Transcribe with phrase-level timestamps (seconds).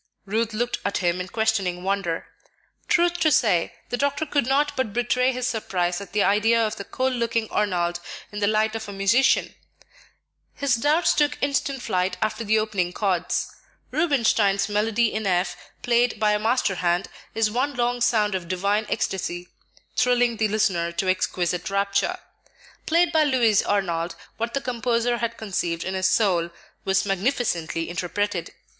[0.25, 2.25] Ruth looked at him in questioning wonder.
[2.87, 6.75] Truth to say, the doctor could not but betray his surprise at the idea of
[6.77, 7.99] the cold looking Arnold
[8.31, 9.53] in the light of a musician;
[10.55, 13.53] his doubts took instant flight after the opening chords.
[13.91, 18.87] Rubenstein's Melody in F, played by a master hand, is one long sound of divine
[18.89, 19.49] ecstasy
[19.95, 22.17] thrilling the listener to exquisite rapture.
[22.87, 26.49] Played by Louis Arnold, what the composer had conceived in his soul
[26.85, 28.49] was magnificently interpreted.